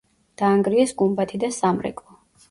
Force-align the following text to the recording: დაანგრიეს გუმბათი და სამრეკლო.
დაანგრიეს 0.41 0.93
გუმბათი 1.01 1.39
და 1.43 1.49
სამრეკლო. 1.57 2.17